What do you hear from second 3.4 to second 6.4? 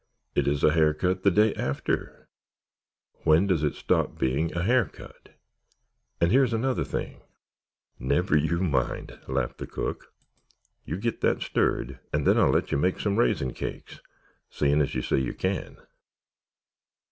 does it stop being a hair cut? And